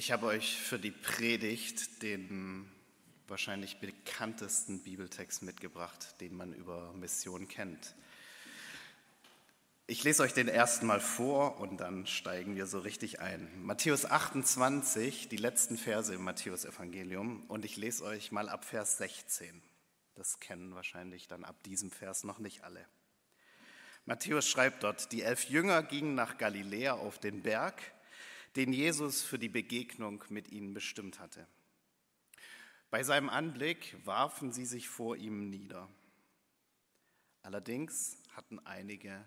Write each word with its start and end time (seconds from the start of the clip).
Ich 0.00 0.12
habe 0.12 0.24
euch 0.24 0.56
für 0.56 0.78
die 0.78 0.92
Predigt 0.92 2.02
den 2.02 2.72
wahrscheinlich 3.28 3.80
bekanntesten 3.80 4.82
Bibeltext 4.82 5.42
mitgebracht, 5.42 6.18
den 6.22 6.34
man 6.34 6.54
über 6.54 6.94
Mission 6.94 7.48
kennt. 7.48 7.94
Ich 9.86 10.02
lese 10.02 10.22
euch 10.22 10.32
den 10.32 10.48
ersten 10.48 10.86
Mal 10.86 11.00
vor 11.00 11.60
und 11.60 11.82
dann 11.82 12.06
steigen 12.06 12.56
wir 12.56 12.66
so 12.66 12.78
richtig 12.78 13.20
ein. 13.20 13.50
Matthäus 13.62 14.06
28, 14.06 15.28
die 15.28 15.36
letzten 15.36 15.76
Verse 15.76 16.14
im 16.14 16.24
Matthäusevangelium 16.24 17.44
und 17.48 17.66
ich 17.66 17.76
lese 17.76 18.04
euch 18.04 18.32
mal 18.32 18.48
ab 18.48 18.64
Vers 18.64 18.96
16. 18.96 19.60
Das 20.14 20.40
kennen 20.40 20.74
wahrscheinlich 20.74 21.28
dann 21.28 21.44
ab 21.44 21.62
diesem 21.64 21.90
Vers 21.90 22.24
noch 22.24 22.38
nicht 22.38 22.64
alle. 22.64 22.86
Matthäus 24.06 24.48
schreibt 24.48 24.82
dort, 24.82 25.12
die 25.12 25.20
elf 25.20 25.50
Jünger 25.50 25.82
gingen 25.82 26.14
nach 26.14 26.38
Galiläa 26.38 26.94
auf 26.94 27.18
den 27.18 27.42
Berg, 27.42 27.82
den 28.56 28.72
Jesus 28.72 29.22
für 29.22 29.38
die 29.38 29.48
Begegnung 29.48 30.24
mit 30.28 30.50
ihnen 30.50 30.74
bestimmt 30.74 31.20
hatte. 31.20 31.46
Bei 32.90 33.04
seinem 33.04 33.28
Anblick 33.28 33.96
warfen 34.04 34.52
sie 34.52 34.64
sich 34.64 34.88
vor 34.88 35.16
ihm 35.16 35.48
nieder. 35.48 35.88
Allerdings 37.42 38.16
hatten 38.34 38.58
einige 38.60 39.24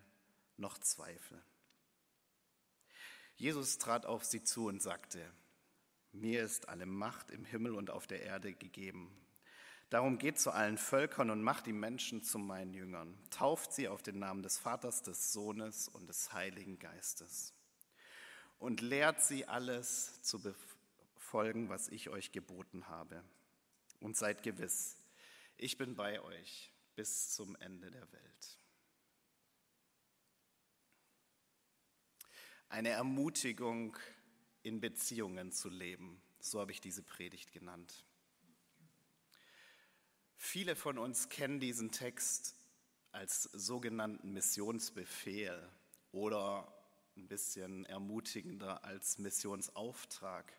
noch 0.58 0.78
Zweifel. 0.78 1.42
Jesus 3.36 3.78
trat 3.78 4.06
auf 4.06 4.24
sie 4.26 4.44
zu 4.44 4.68
und 4.68 4.82
sagte, 4.82 5.32
mir 6.12 6.44
ist 6.44 6.70
alle 6.70 6.86
Macht 6.86 7.32
im 7.32 7.44
Himmel 7.46 7.74
und 7.74 7.90
auf 7.90 8.06
der 8.06 8.22
Erde 8.22 8.54
gegeben. 8.54 9.12
Darum 9.90 10.18
geht 10.18 10.40
zu 10.40 10.52
allen 10.52 10.78
Völkern 10.78 11.30
und 11.30 11.42
macht 11.42 11.66
die 11.66 11.74
Menschen 11.74 12.24
zu 12.24 12.38
meinen 12.38 12.74
Jüngern. 12.74 13.18
Tauft 13.30 13.74
sie 13.74 13.88
auf 13.88 14.02
den 14.04 14.20
Namen 14.20 14.44
des 14.44 14.58
Vaters, 14.58 15.02
des 15.02 15.34
Sohnes 15.34 15.88
und 15.88 16.08
des 16.08 16.34
Heiligen 16.34 16.80
Geistes. 16.80 17.54
Und 18.64 18.80
lehrt 18.80 19.22
sie 19.22 19.46
alles 19.46 20.22
zu 20.22 20.42
befolgen, 20.42 21.68
was 21.68 21.90
ich 21.90 22.10
euch 22.10 22.32
geboten 22.32 22.88
habe. 22.88 23.22
Und 24.00 24.16
seid 24.16 24.42
gewiss, 24.42 24.96
ich 25.58 25.78
bin 25.78 25.96
bei 25.96 26.22
euch 26.22 26.72
bis 26.96 27.32
zum 27.32 27.56
Ende 27.58 27.92
der 27.92 28.12
Welt. 28.14 28.60
eine 32.74 32.90
Ermutigung 32.90 33.96
in 34.64 34.82
Beziehungen 34.82 35.52
zu 35.52 35.70
leben. 35.70 36.20
So 36.40 36.60
habe 36.60 36.72
ich 36.72 36.82
diese 36.82 37.04
Predigt 37.04 37.52
genannt. 37.52 38.04
Viele 40.38 40.76
von 40.76 40.98
uns 40.98 41.30
kennen 41.30 41.60
diesen 41.60 41.92
Text 41.92 42.56
als 43.12 43.44
sogenannten 43.44 44.34
Missionsbefehl 44.34 45.70
oder 46.12 46.83
ein 47.16 47.28
bisschen 47.28 47.86
ermutigender 47.86 48.84
als 48.84 49.18
Missionsauftrag. 49.18 50.52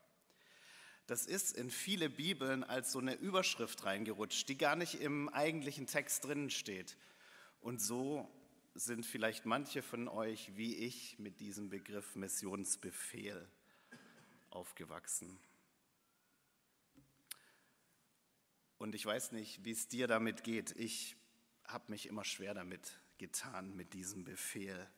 Das 1.07 1.27
ist 1.27 1.57
in 1.57 1.71
viele 1.71 2.09
Bibeln 2.09 2.65
als 2.65 2.93
so 2.93 2.99
eine 2.99 3.15
Überschrift 3.15 3.85
reingerutscht, 3.85 4.49
die 4.49 4.57
gar 4.57 4.77
nicht 4.77 5.01
im 5.01 5.29
eigentlichen 5.29 5.87
Text 5.87 6.25
drinnen 6.25 6.51
steht. 6.51 6.97
Und 7.61 7.81
so 7.81 8.29
sind 8.75 9.05
vielleicht 9.05 9.47
manche 9.47 9.83
von 9.83 10.09
euch 10.09 10.57
wie 10.57 10.75
ich 10.77 11.19
mit 11.19 11.41
diesem 11.41 11.69
Begriff 11.69 12.17
Missionsbefehl 12.17 13.49
aufgewachsen. 14.51 15.39
Und 18.79 18.95
ich 18.95 19.05
weiß 19.05 19.33
nicht, 19.33 19.65
wie 19.65 19.71
es 19.73 19.89
dir 19.89 20.07
damit 20.07 20.43
geht. 20.43 20.73
Ich 20.77 21.17
habe 21.65 21.91
mich 21.91 22.07
immer 22.07 22.25
schwer 22.25 22.55
damit 22.55 22.99
getan, 23.19 23.75
mit 23.77 23.95
diesem 23.95 24.25
Befehl. 24.25 24.89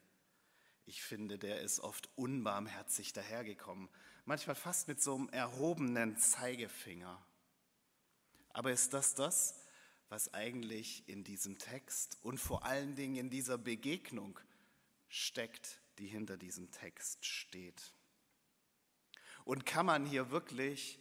Ich 0.86 1.02
finde, 1.02 1.36
der 1.36 1.60
ist 1.62 1.80
oft 1.80 2.08
unbarmherzig 2.16 3.12
dahergekommen, 3.12 3.88
manchmal 4.24 4.54
fast 4.54 4.86
mit 4.86 5.02
so 5.02 5.16
einem 5.16 5.28
erhobenen 5.30 6.16
Zeigefinger. 6.16 7.20
Aber 8.50 8.70
ist 8.70 8.94
das 8.94 9.16
das, 9.16 9.60
was 10.08 10.32
eigentlich 10.32 11.08
in 11.08 11.24
diesem 11.24 11.58
Text 11.58 12.18
und 12.22 12.38
vor 12.38 12.64
allen 12.64 12.94
Dingen 12.94 13.16
in 13.16 13.30
dieser 13.30 13.58
Begegnung 13.58 14.38
steckt, 15.08 15.80
die 15.98 16.06
hinter 16.06 16.36
diesem 16.36 16.70
Text 16.70 17.26
steht. 17.26 17.92
Und 19.44 19.66
kann 19.66 19.86
man 19.86 20.06
hier 20.06 20.30
wirklich 20.30 21.00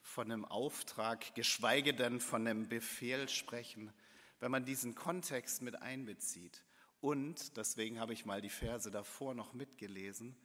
von 0.00 0.32
einem 0.32 0.46
Auftrag, 0.46 1.34
geschweige 1.34 1.92
denn 1.92 2.20
von 2.20 2.46
einem 2.46 2.68
Befehl 2.68 3.28
sprechen, 3.28 3.92
wenn 4.38 4.50
man 4.50 4.64
diesen 4.64 4.94
Kontext 4.94 5.60
mit 5.60 5.80
einbezieht? 5.82 6.64
Und, 7.00 7.56
deswegen 7.56 7.98
habe 7.98 8.12
ich 8.12 8.26
mal 8.26 8.42
die 8.42 8.50
Verse 8.50 8.90
davor 8.90 9.34
noch 9.34 9.54
mitgelesen, 9.54 10.36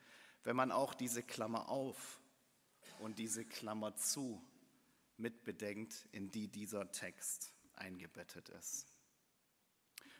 wenn 0.43 0.55
man 0.55 0.71
auch 0.71 0.93
diese 0.93 1.21
Klammer 1.21 1.69
auf 1.69 2.19
und 2.99 3.19
diese 3.19 3.43
Klammer 3.43 3.95
zu 3.95 4.41
mitbedenkt, 5.17 6.07
in 6.11 6.31
die 6.31 6.47
dieser 6.47 6.91
Text 6.91 7.51
eingebettet 7.75 8.49
ist. 8.49 8.87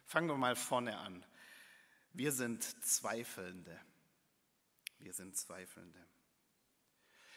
Fangen 0.04 0.28
wir 0.28 0.38
mal 0.38 0.56
vorne 0.56 0.98
an. 0.98 1.26
Wir 2.14 2.32
sind 2.32 2.64
Zweifelnde. 2.84 3.80
Wir 5.00 5.14
sind 5.14 5.38
Zweifelnde. 5.38 6.00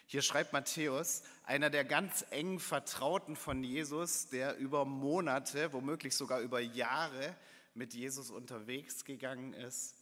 Hier 0.06 0.22
schreibt 0.22 0.52
Matthäus, 0.52 1.22
einer 1.44 1.68
der 1.68 1.84
ganz 1.84 2.24
engen 2.30 2.60
Vertrauten 2.60 3.36
von 3.36 3.62
Jesus, 3.62 4.28
der 4.28 4.56
über 4.56 4.84
Monate, 4.86 5.72
womöglich 5.72 6.16
sogar 6.16 6.40
über 6.40 6.60
Jahre 6.60 7.36
mit 7.78 7.94
Jesus 7.94 8.30
unterwegs 8.30 9.04
gegangen 9.04 9.52
ist, 9.54 9.94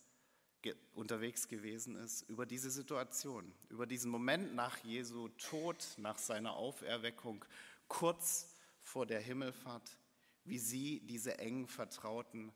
ge 0.62 0.74
unterwegs 0.94 1.46
gewesen 1.46 1.94
ist, 1.96 2.22
über 2.22 2.46
diese 2.46 2.70
Situation, 2.70 3.54
über 3.68 3.86
diesen 3.86 4.10
Moment 4.10 4.54
nach 4.54 4.78
Jesu 4.78 5.28
Tod, 5.28 5.86
nach 5.98 6.16
seiner 6.16 6.54
Auferweckung, 6.54 7.44
kurz 7.86 8.56
vor 8.80 9.04
der 9.04 9.20
Himmelfahrt, 9.20 9.98
wie 10.44 10.58
sie, 10.58 11.00
diese 11.00 11.38
engen 11.38 11.66
Vertrauten, 11.68 12.50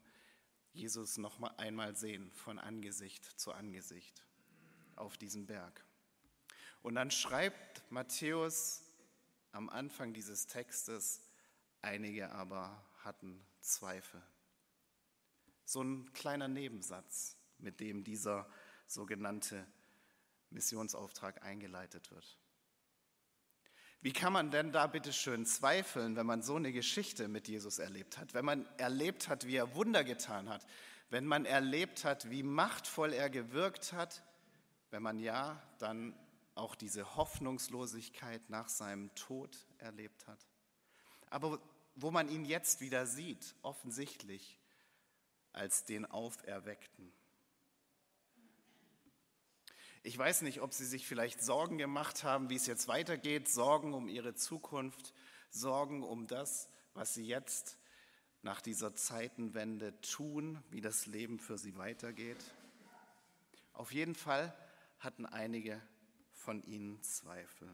Jesus 0.73 1.19
noch 1.19 1.39
einmal 1.59 1.95
sehen, 1.95 2.33
von 2.33 2.59
Angesicht 2.59 3.25
zu 3.39 3.53
Angesicht 3.53 4.25
auf 4.97 5.19
diesem 5.19 5.47
Berg. 5.47 5.85
Und 6.81 6.95
dann 6.95 7.11
schreibt 7.11 7.83
Matthäus 7.91 8.83
am 9.53 9.69
Anfang 9.69 10.15
dieses 10.15 10.47
Textes, 10.47 11.21
einige 11.83 12.31
aber 12.33 12.83
hatten 13.05 13.45
Zweifel. 13.61 14.23
So 15.71 15.85
ein 15.85 16.13
kleiner 16.15 16.49
Nebensatz, 16.49 17.37
mit 17.59 17.79
dem 17.79 18.03
dieser 18.03 18.51
sogenannte 18.89 19.65
Missionsauftrag 20.51 21.45
eingeleitet 21.45 22.11
wird. 22.11 22.37
Wie 24.01 24.13
kann 24.13 24.33
man 24.33 24.51
denn 24.51 24.73
da 24.73 24.89
bitte 24.89 25.13
schön 25.13 25.47
zweifeln, 25.47 26.17
wenn 26.17 26.27
man 26.27 26.43
so 26.43 26.57
eine 26.57 26.73
Geschichte 26.73 27.29
mit 27.29 27.47
Jesus 27.47 27.79
erlebt 27.79 28.19
hat, 28.19 28.35
wenn 28.35 28.45
man 28.45 28.67
erlebt 28.79 29.29
hat, 29.29 29.47
wie 29.47 29.55
er 29.55 29.77
Wunder 29.77 30.03
getan 30.03 30.49
hat, 30.49 30.67
wenn 31.09 31.25
man 31.25 31.45
erlebt 31.45 32.05
hat, 32.05 32.29
wie 32.31 32.43
machtvoll 32.43 33.13
er 33.13 33.31
gewirkt 33.31 33.93
hat, 33.93 34.25
wenn 34.91 35.05
man 35.05 35.21
ja 35.21 35.63
dann 35.79 36.19
auch 36.57 36.75
diese 36.75 37.15
Hoffnungslosigkeit 37.15 38.51
nach 38.51 38.69
seinem 38.69 39.15
Tod 39.15 39.69
erlebt 39.79 40.27
hat. 40.27 40.49
Aber 41.29 41.63
wo 41.95 42.11
man 42.11 42.29
ihn 42.29 42.45
jetzt 42.45 42.81
wieder 42.81 43.07
sieht, 43.07 43.55
offensichtlich 43.63 44.60
als 45.53 45.85
den 45.85 46.07
Auferweckten. 46.07 47.13
Ich 50.03 50.17
weiß 50.17 50.43
nicht, 50.43 50.63
ob 50.63 50.73
Sie 50.73 50.87
sich 50.87 51.07
vielleicht 51.07 51.43
Sorgen 51.43 51.77
gemacht 51.77 52.25
haben, 52.25 52.49
wie 52.49 52.57
es 52.57 52.67
jetzt 52.67 52.89
weitergeht, 52.89 53.49
Sorgen 53.49 53.93
um 53.93 54.09
Ihre 54.09 54.35
Zukunft, 54.35 55.13
Sorgen 55.51 56.03
um 56.03 56.27
das, 56.27 56.69
was 56.95 57.13
Sie 57.13 57.27
jetzt 57.27 57.77
nach 58.43 58.63
dieser 58.63 58.95
Zeitenwende 58.95 60.01
tun, 60.01 60.63
wie 60.71 60.81
das 60.81 61.05
Leben 61.05 61.39
für 61.39 61.59
Sie 61.59 61.77
weitergeht. 61.77 62.43
Auf 63.75 63.93
jeden 63.93 64.15
Fall 64.15 64.57
hatten 64.99 65.27
einige 65.27 65.81
von 66.33 66.63
Ihnen 66.63 67.03
Zweifel. 67.03 67.69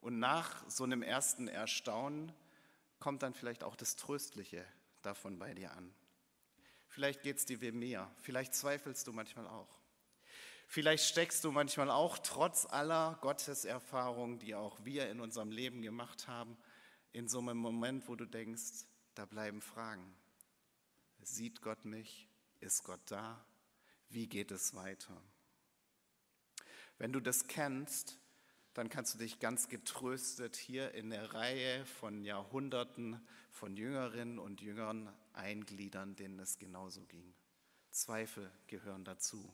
Und 0.00 0.18
nach 0.18 0.68
so 0.68 0.84
einem 0.84 1.02
ersten 1.02 1.46
Erstaunen 1.46 2.32
kommt 3.00 3.22
dann 3.22 3.34
vielleicht 3.34 3.64
auch 3.64 3.76
das 3.76 3.96
Tröstliche 3.96 4.64
davon 5.02 5.38
bei 5.38 5.54
dir 5.54 5.72
an. 5.72 5.92
Vielleicht 6.88 7.22
geht 7.22 7.38
es 7.38 7.46
dir 7.46 7.60
wie 7.60 7.72
mir. 7.72 8.10
Vielleicht 8.22 8.54
zweifelst 8.54 9.06
du 9.06 9.12
manchmal 9.12 9.46
auch. 9.46 9.80
Vielleicht 10.66 11.04
steckst 11.04 11.42
du 11.42 11.50
manchmal 11.50 11.90
auch 11.90 12.18
trotz 12.18 12.64
aller 12.66 13.18
Gotteserfahrungen, 13.22 14.38
die 14.38 14.54
auch 14.54 14.84
wir 14.84 15.10
in 15.10 15.20
unserem 15.20 15.50
Leben 15.50 15.82
gemacht 15.82 16.28
haben, 16.28 16.56
in 17.12 17.26
so 17.26 17.40
einem 17.40 17.56
Moment, 17.56 18.06
wo 18.06 18.14
du 18.14 18.24
denkst, 18.24 18.84
da 19.14 19.24
bleiben 19.24 19.62
Fragen. 19.62 20.14
Sieht 21.22 21.60
Gott 21.60 21.84
mich? 21.84 22.28
Ist 22.60 22.84
Gott 22.84 23.00
da? 23.06 23.44
Wie 24.10 24.28
geht 24.28 24.50
es 24.52 24.74
weiter? 24.74 25.20
Wenn 26.98 27.12
du 27.12 27.20
das 27.20 27.46
kennst, 27.46 28.18
dann 28.74 28.88
kannst 28.88 29.14
du 29.14 29.18
dich 29.18 29.40
ganz 29.40 29.68
getröstet 29.68 30.56
hier 30.56 30.94
in 30.94 31.10
der 31.10 31.34
Reihe 31.34 31.84
von 31.86 32.22
Jahrhunderten 32.24 33.20
von 33.50 33.76
Jüngerinnen 33.76 34.38
und 34.38 34.60
Jüngern 34.60 35.12
eingliedern, 35.32 36.16
denen 36.16 36.38
es 36.38 36.58
genauso 36.58 37.04
ging. 37.06 37.34
Zweifel 37.90 38.50
gehören 38.68 39.04
dazu. 39.04 39.52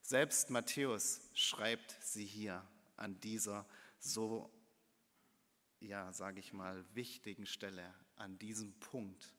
Selbst 0.00 0.50
Matthäus 0.50 1.20
schreibt 1.34 1.96
sie 2.00 2.24
hier 2.24 2.66
an 2.96 3.20
dieser 3.20 3.66
so, 3.98 4.50
ja, 5.80 6.12
sage 6.12 6.40
ich 6.40 6.52
mal, 6.52 6.84
wichtigen 6.94 7.46
Stelle, 7.46 7.94
an 8.16 8.38
diesem 8.38 8.72
Punkt, 8.80 9.34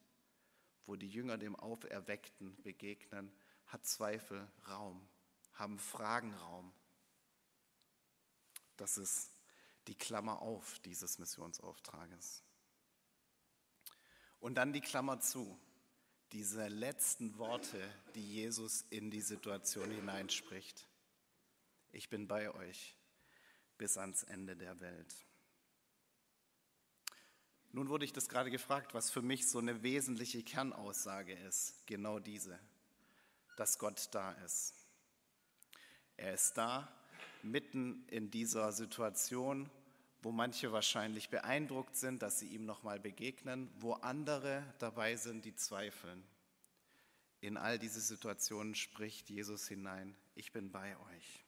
wo 0.86 0.96
die 0.96 1.10
Jünger 1.10 1.38
dem 1.38 1.56
Auferweckten 1.56 2.56
begegnen, 2.64 3.32
hat 3.68 3.86
Zweifel 3.86 4.48
Raum, 4.70 5.06
haben 5.54 5.80
Fragen 5.80 6.34
Raum. 6.36 6.74
Das 8.78 8.98
ist 8.98 9.32
die 9.88 9.96
Klammer 9.96 10.42
auf 10.42 10.80
dieses 10.80 11.20
Missionsauftrages. 11.20 12.44
Und 14.40 14.56
dann 14.56 14.74
die 14.74 14.82
Klammer 14.82 15.20
zu, 15.20 15.58
diese 16.32 16.68
letzten 16.68 17.38
Worte, 17.38 17.80
die 18.16 18.34
Jesus 18.34 18.86
in 18.90 19.12
die 19.12 19.22
Situation 19.22 19.90
hineinspricht. 19.92 20.88
Ich 21.92 22.10
bin 22.10 22.28
bei 22.28 22.54
euch 22.54 22.98
bis 23.78 23.98
ans 23.98 24.24
Ende 24.24 24.56
der 24.56 24.80
Welt. 24.80 25.16
Nun 27.72 27.90
wurde 27.90 28.06
ich 28.06 28.14
das 28.14 28.30
gerade 28.30 28.52
gefragt, 28.52 28.94
was 28.94 29.10
für 29.10 29.22
mich 29.22 29.50
so 29.50 29.60
eine 29.60 29.82
wesentliche 29.82 30.44
Kernaussage 30.44 31.34
ist. 31.34 31.86
Genau 31.88 32.20
diese, 32.20 32.60
dass 33.58 33.80
Gott 33.80 34.10
da 34.12 34.32
ist. 34.34 34.76
Er 36.16 36.34
ist 36.34 36.54
da, 36.54 36.92
mitten 37.44 38.06
in 38.08 38.32
dieser 38.32 38.72
Situation, 38.72 39.70
wo 40.22 40.32
manche 40.32 40.72
wahrscheinlich 40.72 41.30
beeindruckt 41.30 41.96
sind, 41.96 42.22
dass 42.22 42.40
sie 42.40 42.48
ihm 42.48 42.66
nochmal 42.66 43.00
begegnen, 43.00 43.70
wo 43.80 43.94
andere 43.94 44.64
dabei 44.80 45.16
sind, 45.16 45.46
die 45.46 45.56
zweifeln. 45.56 46.24
In 47.42 47.58
all 47.58 47.78
diese 47.78 48.00
Situationen 48.00 48.74
spricht 48.74 49.30
Jesus 49.30 49.68
hinein, 49.68 50.16
ich 50.36 50.54
bin 50.54 50.72
bei 50.72 50.98
euch. 50.98 51.44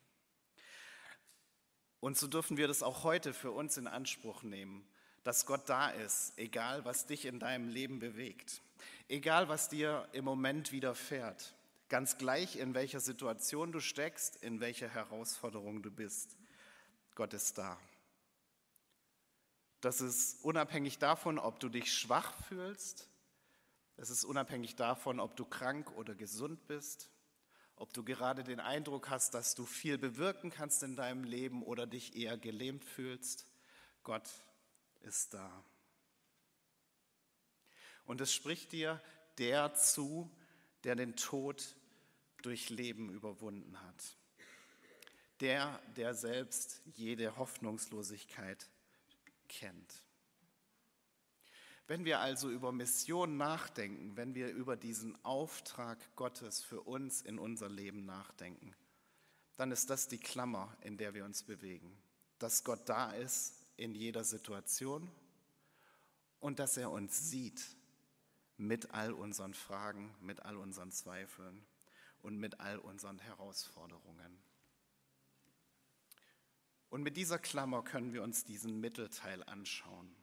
Und 2.01 2.17
so 2.17 2.27
dürfen 2.27 2.57
wir 2.57 2.67
das 2.67 2.83
auch 2.83 3.03
heute 3.03 3.33
für 3.33 3.51
uns 3.51 3.77
in 3.77 3.87
Anspruch 3.87 4.43
nehmen, 4.43 4.85
dass 5.23 5.45
Gott 5.45 5.69
da 5.69 5.89
ist, 5.89 6.33
egal 6.37 6.85
was 6.85 7.05
dich 7.05 7.25
in 7.25 7.39
deinem 7.39 7.69
Leben 7.69 7.99
bewegt, 7.99 8.61
egal 9.07 9.47
was 9.47 9.69
dir 9.69 10.07
im 10.11 10.25
Moment 10.25 10.71
widerfährt, 10.71 11.55
ganz 11.89 12.17
gleich 12.17 12.57
in 12.57 12.73
welcher 12.73 12.99
Situation 12.99 13.71
du 13.71 13.79
steckst, 13.79 14.41
in 14.43 14.59
welcher 14.59 14.89
Herausforderung 14.89 15.83
du 15.83 15.91
bist. 15.91 16.35
Gott 17.15 17.33
ist 17.33 17.57
da. 17.57 17.79
Das 19.81 20.01
ist 20.01 20.43
unabhängig 20.43 20.97
davon, 20.97 21.37
ob 21.37 21.59
du 21.59 21.69
dich 21.69 21.93
schwach 21.93 22.33
fühlst. 22.47 23.07
Es 23.97 24.09
ist 24.09 24.25
unabhängig 24.25 24.75
davon, 24.75 25.19
ob 25.19 25.35
du 25.35 25.45
krank 25.45 25.91
oder 25.95 26.15
gesund 26.15 26.67
bist, 26.67 27.09
ob 27.75 27.93
du 27.93 28.03
gerade 28.03 28.43
den 28.43 28.59
Eindruck 28.59 29.09
hast, 29.09 29.33
dass 29.33 29.55
du 29.55 29.65
viel 29.65 29.97
bewirken 29.97 30.49
kannst 30.49 30.83
in 30.83 30.95
deinem 30.95 31.23
Leben 31.23 31.63
oder 31.63 31.87
dich 31.87 32.15
eher 32.15 32.37
gelähmt 32.37 32.83
fühlst. 32.83 33.45
Gott 34.03 34.27
ist 35.01 35.33
da. 35.33 35.63
Und 38.05 38.21
es 38.21 38.33
spricht 38.33 38.71
dir 38.71 39.01
der 39.37 39.73
zu, 39.75 40.29
der 40.85 40.95
den 40.95 41.15
Tod 41.15 41.75
durch 42.43 42.69
Leben 42.69 43.09
überwunden 43.09 43.81
hat. 43.81 44.17
Der, 45.41 45.81
der 45.97 46.13
selbst 46.13 46.81
jede 46.93 47.35
Hoffnungslosigkeit 47.37 48.69
kennt. 49.49 50.03
Wenn 51.87 52.05
wir 52.05 52.19
also 52.19 52.49
über 52.49 52.71
Mission 52.71 53.37
nachdenken, 53.37 54.15
wenn 54.15 54.33
wir 54.33 54.49
über 54.49 54.77
diesen 54.77 55.23
Auftrag 55.25 55.97
Gottes 56.15 56.63
für 56.63 56.81
uns 56.81 57.21
in 57.21 57.37
unser 57.37 57.69
Leben 57.69 58.05
nachdenken, 58.05 58.73
dann 59.57 59.71
ist 59.71 59.89
das 59.89 60.07
die 60.07 60.17
Klammer, 60.17 60.75
in 60.81 60.97
der 60.97 61.13
wir 61.13 61.25
uns 61.25 61.43
bewegen. 61.43 61.95
Dass 62.39 62.63
Gott 62.63 62.87
da 62.89 63.11
ist 63.11 63.65
in 63.77 63.93
jeder 63.93 64.23
Situation 64.23 65.11
und 66.39 66.59
dass 66.59 66.77
er 66.77 66.91
uns 66.91 67.29
sieht 67.29 67.75
mit 68.57 68.91
all 68.91 69.11
unseren 69.13 69.53
Fragen, 69.53 70.15
mit 70.21 70.41
all 70.43 70.57
unseren 70.57 70.91
Zweifeln 70.91 71.65
und 72.21 72.37
mit 72.37 72.59
all 72.59 72.79
unseren 72.79 73.19
Herausforderungen. 73.19 74.41
Und 76.89 77.03
mit 77.03 77.17
dieser 77.17 77.39
Klammer 77.39 77.83
können 77.83 78.13
wir 78.13 78.23
uns 78.23 78.45
diesen 78.45 78.79
Mittelteil 78.79 79.43
anschauen. 79.43 80.15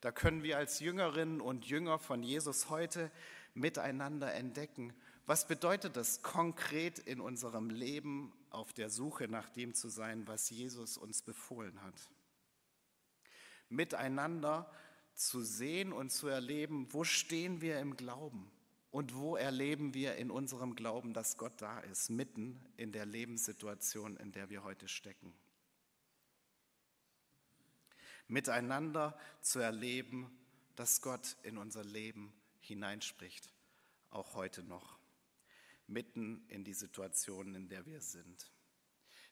Da 0.00 0.10
können 0.12 0.42
wir 0.42 0.58
als 0.58 0.80
Jüngerinnen 0.80 1.40
und 1.40 1.64
Jünger 1.64 1.98
von 1.98 2.22
Jesus 2.22 2.68
heute 2.68 3.10
miteinander 3.54 4.34
entdecken, 4.34 4.92
was 5.26 5.46
bedeutet 5.46 5.96
es 5.96 6.22
konkret 6.22 6.98
in 6.98 7.20
unserem 7.20 7.70
Leben 7.70 8.32
auf 8.50 8.72
der 8.72 8.90
Suche 8.90 9.28
nach 9.28 9.48
dem 9.50 9.74
zu 9.74 9.88
sein, 9.88 10.26
was 10.26 10.50
Jesus 10.50 10.98
uns 10.98 11.22
befohlen 11.22 11.80
hat. 11.82 12.10
Miteinander 13.68 14.70
zu 15.14 15.42
sehen 15.42 15.92
und 15.92 16.10
zu 16.10 16.28
erleben, 16.28 16.92
wo 16.92 17.04
stehen 17.04 17.60
wir 17.60 17.78
im 17.80 17.96
Glauben 17.96 18.50
und 18.90 19.14
wo 19.14 19.36
erleben 19.36 19.94
wir 19.94 20.16
in 20.16 20.30
unserem 20.30 20.74
Glauben, 20.74 21.14
dass 21.14 21.36
Gott 21.36 21.60
da 21.60 21.80
ist, 21.80 22.10
mitten 22.10 22.60
in 22.76 22.92
der 22.92 23.06
Lebenssituation, 23.06 24.16
in 24.18 24.32
der 24.32 24.50
wir 24.50 24.64
heute 24.64 24.88
stecken? 24.88 25.34
Miteinander 28.28 29.18
zu 29.40 29.58
erleben, 29.58 30.30
dass 30.76 31.00
Gott 31.00 31.36
in 31.42 31.58
unser 31.58 31.84
Leben 31.84 32.32
hineinspricht, 32.60 33.52
auch 34.10 34.34
heute 34.34 34.62
noch, 34.62 34.98
mitten 35.86 36.44
in 36.48 36.64
die 36.64 36.74
Situation, 36.74 37.54
in 37.54 37.68
der 37.68 37.84
wir 37.86 38.00
sind. 38.00 38.50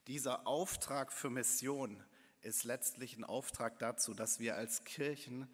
Dieser 0.06 0.46
Auftrag 0.46 1.12
für 1.12 1.30
Mission 1.30 2.02
ist 2.42 2.64
letztlich 2.64 3.16
ein 3.16 3.24
Auftrag 3.24 3.78
dazu, 3.78 4.14
dass 4.14 4.40
wir 4.40 4.56
als 4.56 4.84
Kirchen 4.84 5.48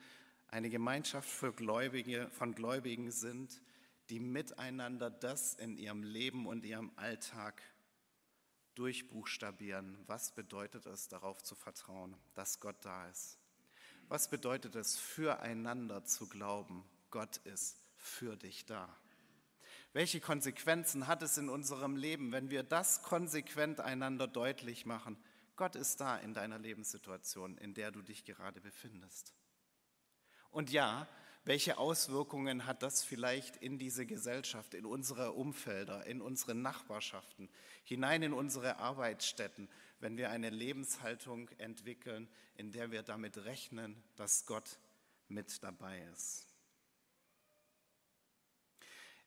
eine 0.48 0.70
Gemeinschaft 0.70 1.28
für 1.28 1.52
Gläubige, 1.52 2.28
von 2.30 2.54
Gläubigen 2.54 3.10
sind, 3.10 3.60
die 4.08 4.20
miteinander 4.20 5.10
das 5.10 5.54
in 5.54 5.76
ihrem 5.76 6.02
Leben 6.02 6.46
und 6.46 6.64
ihrem 6.64 6.92
Alltag 6.96 7.62
durchbuchstabieren. 8.76 9.98
Was 10.06 10.34
bedeutet 10.34 10.86
es, 10.86 11.08
darauf 11.08 11.42
zu 11.42 11.54
vertrauen, 11.54 12.16
dass 12.34 12.60
Gott 12.60 12.76
da 12.82 13.08
ist? 13.08 13.38
Was 14.08 14.30
bedeutet 14.30 14.76
es, 14.76 14.96
füreinander 14.96 16.04
zu 16.04 16.28
glauben, 16.28 16.84
Gott 17.10 17.38
ist 17.38 17.80
für 17.96 18.36
dich 18.36 18.64
da? 18.66 18.94
Welche 19.92 20.20
Konsequenzen 20.20 21.06
hat 21.06 21.22
es 21.22 21.38
in 21.38 21.48
unserem 21.48 21.96
Leben, 21.96 22.30
wenn 22.30 22.50
wir 22.50 22.62
das 22.62 23.02
konsequent 23.02 23.80
einander 23.80 24.28
deutlich 24.28 24.86
machen? 24.86 25.16
Gott 25.56 25.75
ist 25.75 26.00
da 26.00 26.18
in 26.18 26.34
deiner 26.34 26.58
Lebenssituation, 26.58 27.56
in 27.58 27.75
der 27.75 27.90
du 27.90 28.02
dich 28.02 28.25
gerade 28.25 28.60
befindest. 28.60 29.34
Und 30.50 30.70
ja, 30.70 31.08
welche 31.44 31.78
Auswirkungen 31.78 32.66
hat 32.66 32.82
das 32.82 33.04
vielleicht 33.04 33.56
in 33.56 33.78
diese 33.78 34.04
Gesellschaft, 34.04 34.75
in 34.75 34.84
unsere 34.84 35.32
Umfelder, 35.32 36.04
in 36.06 36.20
unsere 36.20 36.54
Nachbarschaften, 36.54 37.48
hinein 37.84 38.22
in 38.22 38.32
unsere 38.32 38.78
Arbeitsstätten, 38.78 39.68
wenn 40.00 40.16
wir 40.16 40.30
eine 40.30 40.50
Lebenshaltung 40.50 41.48
entwickeln, 41.58 42.28
in 42.56 42.72
der 42.72 42.90
wir 42.90 43.02
damit 43.02 43.44
rechnen, 43.44 44.02
dass 44.16 44.44
Gott 44.46 44.78
mit 45.28 45.62
dabei 45.62 46.02
ist? 46.12 46.46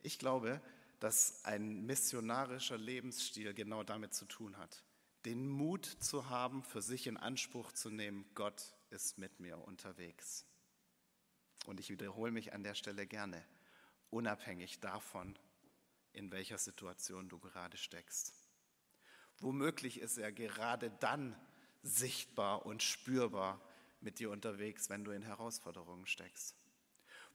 Ich 0.02 0.20
glaube, 0.20 0.62
dass 1.00 1.46
ein 1.46 1.86
missionarischer 1.86 2.78
Lebensstil 2.78 3.54
genau 3.54 3.84
damit 3.84 4.14
zu 4.14 4.26
tun 4.26 4.58
hat. 4.58 4.84
Den 5.26 5.48
Mut 5.48 5.86
zu 5.86 6.30
haben, 6.30 6.64
für 6.64 6.82
sich 6.82 7.08
in 7.08 7.18
Anspruch 7.18 7.72
zu 7.74 7.90
nehmen, 7.90 8.26
Gott 8.36 8.74
ist 8.90 9.18
mit 9.18 9.40
mir 9.40 9.58
unterwegs. 9.58 10.46
Und 11.66 11.80
ich 11.80 11.90
wiederhole 11.90 12.32
mich 12.32 12.54
an 12.54 12.64
der 12.64 12.74
Stelle 12.74 13.06
gerne, 13.06 13.46
unabhängig 14.10 14.80
davon, 14.80 15.38
in 16.14 16.32
welcher 16.32 16.58
Situation 16.58 17.30
du 17.30 17.38
gerade 17.38 17.78
steckst. 17.78 18.34
Womöglich 19.40 20.00
ist 20.00 20.18
er 20.18 20.32
gerade 20.32 20.90
dann 21.00 21.36
sichtbar 21.84 22.66
und 22.66 22.84
spürbar 22.84 23.62
mit 24.02 24.20
dir 24.20 24.32
unterwegs, 24.32 24.90
wenn 24.90 25.04
du 25.04 25.12
in 25.12 25.22
Herausforderungen 25.22 26.08
steckst. 26.08 26.56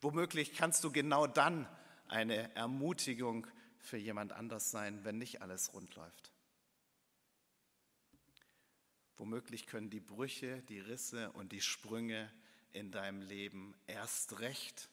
Womöglich 0.01 0.55
kannst 0.55 0.85
du 0.85 0.91
genau 0.91 1.27
dann 1.27 1.69
eine 2.09 2.55
Ermutigung 2.55 3.47
für 3.79 3.97
jemand 3.97 4.33
anders 4.33 4.71
sein, 4.71 5.05
wenn 5.05 5.19
nicht 5.19 5.43
alles 5.43 5.73
rund 5.73 5.95
läuft. 5.95 6.34
Womöglich 9.17 9.67
können 9.67 9.91
die 9.91 10.01
Brüche, 10.01 10.63
die 10.63 10.81
Risse 10.81 11.31
und 11.33 11.53
die 11.53 11.61
Sprünge 11.61 12.33
in 12.73 12.91
deinem 12.91 13.23
Leben 13.23 13.75
erst 13.87 14.41
recht 14.41 14.89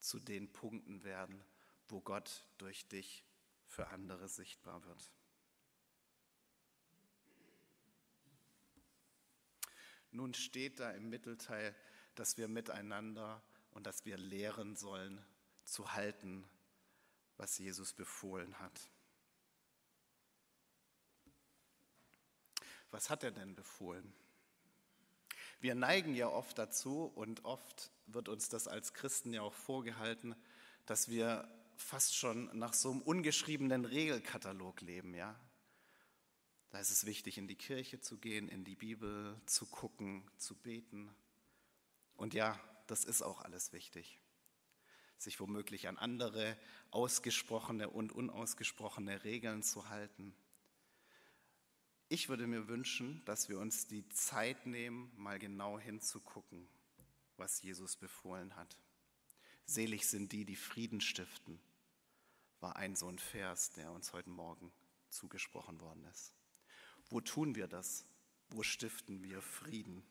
zu 0.00 0.18
den 0.18 0.52
Punkten 0.52 1.04
werden, 1.04 1.42
wo 1.88 2.00
Gott 2.00 2.44
durch 2.58 2.86
dich 2.88 3.24
für 3.66 3.88
andere 3.88 4.28
sichtbar 4.28 4.84
wird. 4.84 5.10
Nun 10.10 10.34
steht 10.34 10.80
da 10.80 10.90
im 10.90 11.08
Mittelteil, 11.08 11.74
dass 12.14 12.38
wir 12.38 12.48
miteinander 12.48 13.42
und 13.70 13.86
dass 13.86 14.04
wir 14.04 14.16
lehren 14.16 14.74
sollen 14.74 15.24
zu 15.64 15.92
halten, 15.92 16.48
was 17.36 17.58
Jesus 17.58 17.92
befohlen 17.92 18.58
hat. 18.58 18.90
Was 22.90 23.10
hat 23.10 23.24
er 23.24 23.30
denn 23.30 23.54
befohlen? 23.54 24.12
Wir 25.60 25.74
neigen 25.74 26.14
ja 26.14 26.28
oft 26.28 26.56
dazu 26.58 27.04
und 27.04 27.44
oft 27.44 27.90
wird 28.06 28.28
uns 28.28 28.48
das 28.48 28.68
als 28.68 28.94
Christen 28.94 29.32
ja 29.32 29.42
auch 29.42 29.52
vorgehalten, 29.52 30.36
dass 30.86 31.08
wir 31.08 31.48
fast 31.76 32.16
schon 32.16 32.50
nach 32.56 32.74
so 32.74 32.90
einem 32.90 33.02
ungeschriebenen 33.02 33.84
Regelkatalog 33.84 34.80
leben, 34.80 35.14
ja. 35.14 35.38
Da 36.70 36.78
ist 36.78 36.90
es 36.90 37.06
wichtig, 37.06 37.38
in 37.38 37.48
die 37.48 37.56
Kirche 37.56 38.00
zu 38.00 38.18
gehen, 38.18 38.48
in 38.48 38.64
die 38.64 38.76
Bibel 38.76 39.40
zu 39.46 39.66
gucken, 39.66 40.30
zu 40.36 40.54
beten. 40.54 41.10
Und 42.16 42.34
ja, 42.34 42.60
das 42.86 43.04
ist 43.04 43.22
auch 43.22 43.40
alles 43.40 43.72
wichtig. 43.72 44.20
Sich 45.16 45.40
womöglich 45.40 45.88
an 45.88 45.96
andere 45.96 46.56
ausgesprochene 46.90 47.88
und 47.88 48.12
unausgesprochene 48.12 49.24
Regeln 49.24 49.62
zu 49.62 49.88
halten. 49.88 50.34
Ich 52.10 52.30
würde 52.30 52.46
mir 52.46 52.68
wünschen, 52.68 53.22
dass 53.26 53.50
wir 53.50 53.58
uns 53.58 53.86
die 53.86 54.08
Zeit 54.08 54.64
nehmen, 54.64 55.12
mal 55.18 55.38
genau 55.38 55.78
hinzugucken, 55.78 56.66
was 57.36 57.60
Jesus 57.60 57.96
befohlen 57.96 58.56
hat. 58.56 58.78
Selig 59.66 60.06
sind 60.06 60.32
die, 60.32 60.46
die 60.46 60.56
Frieden 60.56 61.02
stiften, 61.02 61.60
war 62.60 62.76
ein 62.76 62.96
so 62.96 63.08
ein 63.08 63.18
Vers, 63.18 63.72
der 63.72 63.92
uns 63.92 64.14
heute 64.14 64.30
Morgen 64.30 64.72
zugesprochen 65.10 65.82
worden 65.82 66.02
ist. 66.06 66.32
Wo 67.10 67.20
tun 67.20 67.54
wir 67.54 67.68
das? 67.68 68.06
Wo 68.48 68.62
stiften 68.62 69.22
wir 69.22 69.42
Frieden? 69.42 70.02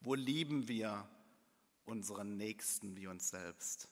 Wo 0.00 0.14
lieben 0.14 0.68
wir 0.68 1.06
unseren 1.84 2.38
Nächsten 2.38 2.96
wie 2.96 3.08
uns 3.08 3.28
selbst? 3.28 3.90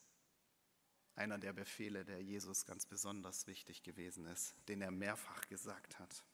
Einer 1.14 1.36
der 1.36 1.52
Befehle, 1.52 2.06
der 2.06 2.22
Jesus 2.22 2.64
ganz 2.64 2.86
besonders 2.86 3.46
wichtig 3.46 3.82
gewesen 3.82 4.24
ist, 4.26 4.54
den 4.68 4.80
er 4.80 4.90
mehrfach 4.90 5.46
gesagt 5.48 5.98
hat. 5.98 6.24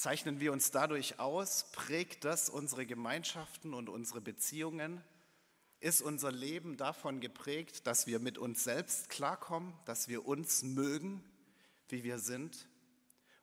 Zeichnen 0.00 0.40
wir 0.40 0.54
uns 0.54 0.70
dadurch 0.70 1.18
aus? 1.18 1.70
Prägt 1.72 2.24
das 2.24 2.48
unsere 2.48 2.86
Gemeinschaften 2.86 3.74
und 3.74 3.90
unsere 3.90 4.22
Beziehungen? 4.22 5.04
Ist 5.78 6.00
unser 6.00 6.32
Leben 6.32 6.78
davon 6.78 7.20
geprägt, 7.20 7.86
dass 7.86 8.06
wir 8.06 8.18
mit 8.18 8.38
uns 8.38 8.64
selbst 8.64 9.10
klarkommen, 9.10 9.74
dass 9.84 10.08
wir 10.08 10.24
uns 10.24 10.62
mögen, 10.62 11.22
wie 11.90 12.02
wir 12.02 12.18
sind 12.18 12.66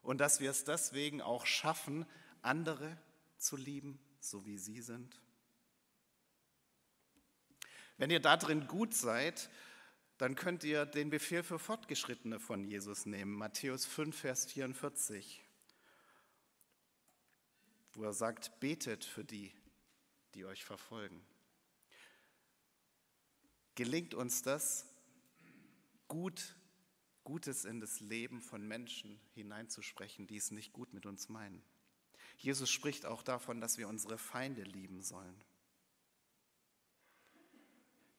und 0.01 0.17
dass 0.19 0.39
wir 0.39 0.49
es 0.49 0.63
deswegen 0.63 1.21
auch 1.21 1.45
schaffen, 1.45 2.07
andere 2.41 2.97
zu 3.37 3.55
lieben, 3.55 3.99
so 4.19 4.43
wie 4.47 4.57
sie 4.57 4.81
sind? 4.81 5.21
Wenn 7.97 8.09
ihr 8.09 8.19
darin 8.19 8.65
gut 8.65 8.95
seid, 8.95 9.51
dann 10.17 10.33
könnt 10.33 10.63
ihr 10.63 10.87
den 10.87 11.11
Befehl 11.11 11.43
für 11.43 11.59
Fortgeschrittene 11.59 12.39
von 12.39 12.63
Jesus 12.63 13.05
nehmen. 13.05 13.33
Matthäus 13.33 13.85
5, 13.85 14.17
Vers 14.17 14.47
44 14.47 15.46
wo 17.97 18.03
er 18.03 18.13
sagt, 18.13 18.59
betet 18.59 19.03
für 19.03 19.25
die, 19.25 19.51
die 20.35 20.45
euch 20.45 20.63
verfolgen. 20.63 21.19
Gelingt 23.73 24.13
uns 24.13 24.43
das, 24.43 24.85
gut, 26.07 26.55
Gutes 27.23 27.65
in 27.65 27.81
das 27.81 27.99
Leben 27.99 28.39
von 28.39 28.65
Menschen 28.65 29.19
hineinzusprechen, 29.33 30.27
die 30.27 30.37
es 30.37 30.51
nicht 30.51 30.73
gut 30.73 30.93
mit 30.93 31.05
uns 31.07 31.27
meinen? 31.27 31.61
Jesus 32.37 32.69
spricht 32.69 33.05
auch 33.05 33.23
davon, 33.23 33.59
dass 33.59 33.79
wir 33.79 33.87
unsere 33.89 34.19
Feinde 34.19 34.61
lieben 34.61 35.01
sollen. 35.01 35.43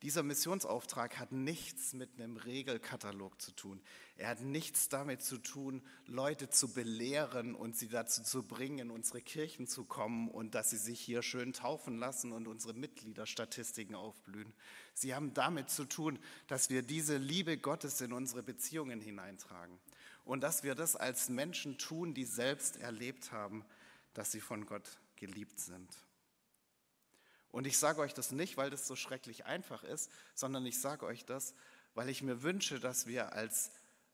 Dieser 0.02 0.22
Missionsauftrag 0.22 1.18
hat 1.18 1.32
nichts 1.32 1.92
mit 1.92 2.10
einem 2.14 2.36
Regelkatalog 2.36 3.42
zu 3.42 3.50
tun. 3.50 3.82
Er 4.16 4.28
hat 4.28 4.40
nichts 4.42 4.88
damit 4.88 5.22
zu 5.22 5.38
tun, 5.38 5.82
Leute 6.06 6.50
zu 6.50 6.72
belehren 6.72 7.56
und 7.56 7.76
sie 7.76 7.88
dazu 7.88 8.22
zu 8.22 8.44
bringen, 8.44 8.78
in 8.78 8.90
unsere 8.92 9.20
Kirchen 9.20 9.66
zu 9.66 9.84
kommen 9.84 10.28
und 10.28 10.54
dass 10.54 10.70
sie 10.70 10.76
sich 10.76 11.00
hier 11.00 11.22
schön 11.22 11.52
taufen 11.52 11.98
lassen 11.98 12.30
und 12.30 12.46
unsere 12.46 12.74
Mitgliederstatistiken 12.74 13.96
aufblühen. 13.96 14.52
Sie 14.94 15.16
haben 15.16 15.34
damit 15.34 15.68
zu 15.68 15.84
tun, 15.84 16.20
dass 16.46 16.70
wir 16.70 16.82
diese 16.82 17.16
Liebe 17.16 17.58
Gottes 17.58 18.00
in 18.00 18.12
unsere 18.12 18.44
Beziehungen 18.44 19.00
hineintragen 19.00 19.80
und 20.24 20.42
dass 20.42 20.62
wir 20.62 20.76
das 20.76 20.94
als 20.94 21.28
Menschen 21.28 21.76
tun, 21.76 22.14
die 22.14 22.24
selbst 22.24 22.76
erlebt 22.76 23.32
haben, 23.32 23.64
dass 24.14 24.30
sie 24.30 24.40
von 24.40 24.64
Gott 24.64 25.00
geliebt 25.16 25.58
sind. 25.58 25.88
Und 27.50 27.66
ich 27.66 27.78
sage 27.78 28.00
euch 28.00 28.14
das 28.14 28.32
nicht, 28.32 28.56
weil 28.56 28.70
das 28.70 28.86
so 28.86 28.96
schrecklich 28.96 29.46
einfach 29.46 29.84
ist, 29.84 30.10
sondern 30.34 30.66
ich 30.66 30.80
sage 30.80 31.06
euch 31.06 31.24
das, 31.24 31.54
weil 31.94 32.08
ich 32.08 32.22
mir 32.22 32.42
wünsche, 32.42 32.80
dass 32.80 33.06
wir 33.06 33.32
als 33.32 33.70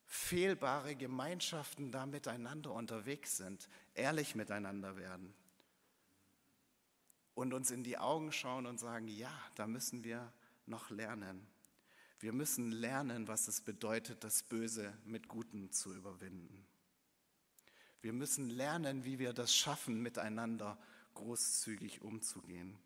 fehlbare 0.06 0.94
Gemeinschaften 0.94 1.90
da 1.90 2.06
miteinander 2.06 2.72
unterwegs 2.72 3.36
sind, 3.36 3.68
ehrlich 3.94 4.34
miteinander 4.34 4.96
werden 4.96 5.34
und 7.34 7.52
uns 7.52 7.70
in 7.70 7.82
die 7.82 7.98
Augen 7.98 8.32
schauen 8.32 8.66
und 8.66 8.78
sagen, 8.78 9.08
ja, 9.08 9.32
da 9.56 9.66
müssen 9.66 10.04
wir 10.04 10.32
noch 10.66 10.90
lernen. 10.90 11.46
Wir 12.20 12.32
müssen 12.32 12.70
lernen, 12.70 13.28
was 13.28 13.48
es 13.48 13.60
bedeutet, 13.60 14.24
das 14.24 14.42
Böse 14.42 14.96
mit 15.04 15.28
Gutem 15.28 15.70
zu 15.72 15.92
überwinden. 15.92 16.64
Wir 18.00 18.12
müssen 18.12 18.48
lernen, 18.50 19.04
wie 19.04 19.18
wir 19.18 19.32
das 19.32 19.54
schaffen, 19.54 20.00
miteinander 20.00 20.78
großzügig 21.14 22.02
umzugehen. 22.02 22.78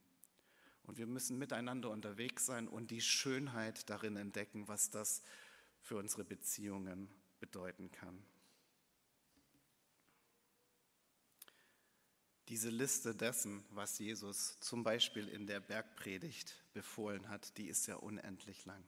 Und 0.88 0.97
wir 0.97 1.07
müssen 1.07 1.37
miteinander 1.37 1.90
unterwegs 1.90 2.47
sein 2.47 2.66
und 2.66 2.90
die 2.90 3.02
Schönheit 3.02 3.90
darin 3.90 4.16
entdecken, 4.16 4.68
was 4.68 4.90
das 4.90 5.23
für 5.83 5.99
unsere 5.99 6.25
Beziehungen 6.25 7.11
bedeuten 7.40 7.92
kann. 7.92 8.25
Diese 12.49 12.71
Liste 12.71 13.14
dessen, 13.14 13.62
was 13.68 13.99
Jesus 13.99 14.59
zum 14.61 14.83
Beispiel 14.83 15.28
in 15.28 15.47
der 15.47 15.61
Bergpredigt 15.61 16.54
befohlen 16.73 17.28
hat, 17.28 17.59
die 17.59 17.68
ist 17.68 17.87
ja 17.87 17.97
unendlich 17.97 18.64
lang. 18.64 18.83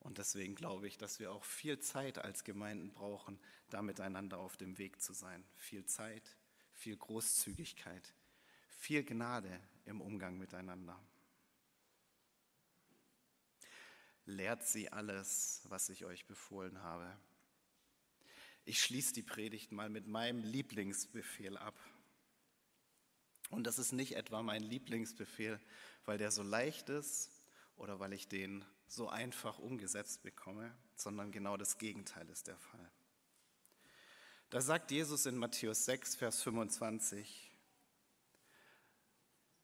Und 0.00 0.18
deswegen 0.18 0.54
glaube 0.54 0.88
ich, 0.88 0.98
dass 0.98 1.18
wir 1.18 1.32
auch 1.32 1.44
viel 1.46 1.80
Zeit 1.80 2.18
als 2.18 2.44
Gemeinden 2.44 2.92
brauchen, 2.92 3.40
da 3.70 3.80
miteinander 3.80 4.36
auf 4.36 4.58
dem 4.58 4.76
Weg 4.76 5.00
zu 5.00 5.14
sein. 5.14 5.42
Viel 5.54 5.86
Zeit, 5.86 6.36
viel 6.74 6.98
Großzügigkeit, 6.98 8.12
viel 8.68 9.04
Gnade 9.04 9.58
im 9.86 10.00
Umgang 10.00 10.36
miteinander. 10.36 11.00
Lehrt 14.26 14.66
sie 14.66 14.92
alles, 14.92 15.62
was 15.68 15.88
ich 15.88 16.04
euch 16.04 16.26
befohlen 16.26 16.82
habe. 16.82 17.16
Ich 18.64 18.82
schließe 18.82 19.14
die 19.14 19.22
Predigt 19.22 19.70
mal 19.70 19.88
mit 19.88 20.08
meinem 20.08 20.42
Lieblingsbefehl 20.42 21.56
ab. 21.56 21.78
Und 23.50 23.64
das 23.64 23.78
ist 23.78 23.92
nicht 23.92 24.16
etwa 24.16 24.42
mein 24.42 24.62
Lieblingsbefehl, 24.62 25.60
weil 26.04 26.18
der 26.18 26.32
so 26.32 26.42
leicht 26.42 26.88
ist 26.88 27.30
oder 27.76 28.00
weil 28.00 28.12
ich 28.12 28.26
den 28.26 28.64
so 28.88 29.08
einfach 29.08 29.58
umgesetzt 29.60 30.22
bekomme, 30.22 30.76
sondern 30.96 31.30
genau 31.30 31.56
das 31.56 31.78
Gegenteil 31.78 32.28
ist 32.28 32.48
der 32.48 32.58
Fall. 32.58 32.90
Da 34.50 34.60
sagt 34.60 34.90
Jesus 34.90 35.26
in 35.26 35.36
Matthäus 35.36 35.84
6, 35.84 36.16
Vers 36.16 36.42
25, 36.42 37.52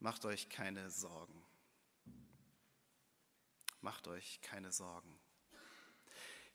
Macht 0.03 0.25
euch 0.25 0.49
keine 0.49 0.91
Sorgen. 0.91 1.45
Macht 3.83 4.09
euch 4.09 4.41
keine 4.43 4.73
Sorgen. 4.73 5.17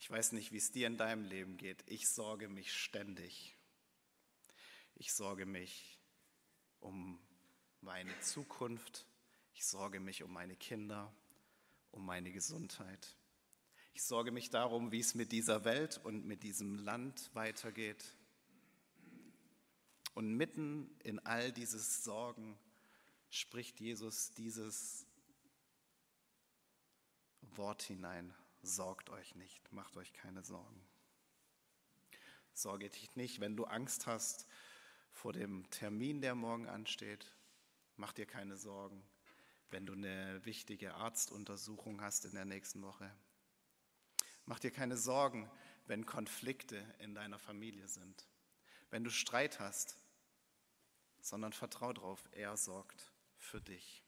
Ich 0.01 0.11
weiß 0.11 0.33
nicht, 0.33 0.51
wie 0.51 0.57
es 0.57 0.73
dir 0.73 0.85
in 0.85 0.97
deinem 0.97 1.23
Leben 1.23 1.55
geht. 1.55 1.81
Ich 1.85 2.09
sorge 2.09 2.49
mich 2.49 2.73
ständig. 2.73 3.55
Ich 4.95 5.13
sorge 5.13 5.45
mich 5.45 5.97
um 6.81 7.21
meine 7.79 8.11
Zukunft. 8.19 9.07
Ich 9.53 9.65
sorge 9.65 10.01
mich 10.01 10.23
um 10.23 10.33
meine 10.33 10.57
Kinder, 10.57 11.15
um 11.91 12.05
meine 12.05 12.33
Gesundheit. 12.33 13.15
Ich 13.93 14.03
sorge 14.03 14.31
mich 14.31 14.49
darum, 14.49 14.91
wie 14.91 14.99
es 14.99 15.15
mit 15.15 15.31
dieser 15.31 15.63
Welt 15.63 16.01
und 16.03 16.25
mit 16.25 16.43
diesem 16.43 16.79
Land 16.79 17.33
weitergeht. 17.33 18.13
Und 20.15 20.33
mitten 20.33 20.93
in 20.99 21.19
all 21.19 21.53
dieses 21.53 22.03
Sorgen 22.03 22.59
spricht 23.29 23.79
Jesus 23.79 24.31
dieses 24.31 25.05
Wort 27.41 27.81
hinein. 27.83 28.33
Sorgt 28.61 29.09
euch 29.09 29.35
nicht, 29.35 29.71
macht 29.71 29.97
euch 29.97 30.13
keine 30.13 30.43
Sorgen. 30.43 30.81
Sorge 32.53 32.89
dich 32.89 33.15
nicht, 33.15 33.39
wenn 33.39 33.55
du 33.55 33.65
Angst 33.65 34.07
hast 34.07 34.47
vor 35.11 35.33
dem 35.33 35.69
Termin, 35.69 36.21
der 36.21 36.35
morgen 36.35 36.67
ansteht. 36.67 37.31
Mach 37.95 38.13
dir 38.13 38.25
keine 38.25 38.57
Sorgen, 38.57 39.03
wenn 39.69 39.85
du 39.85 39.93
eine 39.93 40.43
wichtige 40.45 40.95
Arztuntersuchung 40.95 42.01
hast 42.01 42.25
in 42.25 42.33
der 42.33 42.45
nächsten 42.45 42.81
Woche. 42.81 43.11
Mach 44.45 44.59
dir 44.59 44.71
keine 44.71 44.97
Sorgen, 44.97 45.49
wenn 45.85 46.05
Konflikte 46.05 46.77
in 46.99 47.15
deiner 47.15 47.39
Familie 47.39 47.87
sind, 47.87 48.27
wenn 48.89 49.03
du 49.03 49.09
Streit 49.09 49.59
hast, 49.59 49.97
sondern 51.19 51.53
vertrau 51.53 51.93
darauf, 51.93 52.27
er 52.31 52.57
sorgt 52.57 53.11
für 53.37 53.61
dich. 53.61 54.03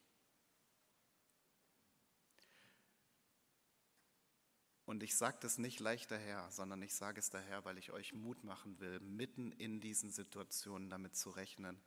Und 4.89 5.03
ich 5.03 5.15
sage 5.15 5.38
das 5.41 5.59
nicht 5.59 5.79
leicht 5.79 6.09
daher, 6.09 6.50
sondern 6.50 6.81
ich 6.81 6.95
sage 6.95 7.19
es 7.19 7.29
daher, 7.29 7.63
weil 7.63 7.77
ich 7.77 7.91
euch 7.91 8.12
Mut 8.12 8.43
machen 8.43 8.79
will, 8.79 9.00
mitten 9.00 9.51
in 9.51 9.79
diesen 9.81 10.09
Situationen 10.09 10.89
damit 10.89 11.15
zu 11.15 11.29
rechnen, 11.29 11.79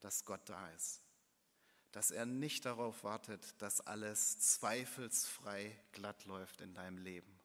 dass 0.00 0.24
Gott 0.24 0.48
da 0.48 0.68
ist. 0.70 1.04
Dass 1.92 2.10
er 2.10 2.26
nicht 2.26 2.64
darauf 2.64 3.04
wartet, 3.04 3.54
dass 3.62 3.80
alles 3.80 4.40
zweifelsfrei 4.40 5.78
glatt 5.92 6.24
läuft 6.24 6.60
in 6.60 6.74
deinem 6.74 6.98
Leben, 6.98 7.38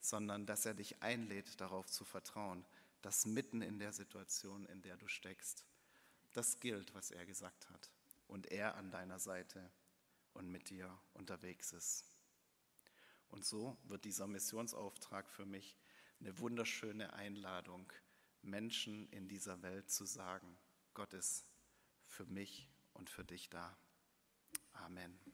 sondern 0.00 0.44
dass 0.44 0.66
er 0.66 0.74
dich 0.74 1.00
einlädt, 1.04 1.60
darauf 1.60 1.86
zu 1.86 2.04
vertrauen, 2.04 2.66
dass 3.02 3.26
mitten 3.26 3.62
in 3.62 3.78
der 3.78 3.92
Situation, 3.92 4.66
in 4.66 4.82
der 4.82 4.96
du 4.96 5.06
steckst, 5.06 5.64
das 6.32 6.58
gilt, 6.58 6.92
was 6.94 7.12
er 7.12 7.24
gesagt 7.26 7.70
hat 7.70 7.92
und 8.30 8.50
er 8.50 8.76
an 8.76 8.90
deiner 8.90 9.18
Seite 9.18 9.70
und 10.32 10.48
mit 10.48 10.70
dir 10.70 10.96
unterwegs 11.14 11.72
ist. 11.72 12.04
Und 13.28 13.44
so 13.44 13.76
wird 13.84 14.04
dieser 14.04 14.26
Missionsauftrag 14.26 15.28
für 15.28 15.44
mich 15.44 15.76
eine 16.20 16.38
wunderschöne 16.38 17.12
Einladung, 17.12 17.92
Menschen 18.42 19.08
in 19.10 19.28
dieser 19.28 19.62
Welt 19.62 19.90
zu 19.90 20.04
sagen, 20.04 20.58
Gott 20.94 21.12
ist 21.12 21.46
für 22.06 22.26
mich 22.26 22.70
und 22.94 23.10
für 23.10 23.24
dich 23.24 23.50
da. 23.50 23.76
Amen. 24.72 25.29